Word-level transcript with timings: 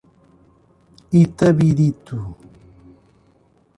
Itabirito 1.21 2.19